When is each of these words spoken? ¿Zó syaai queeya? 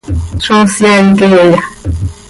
¿Zó 0.43 0.57
syaai 0.75 1.05
queeya? 1.17 1.59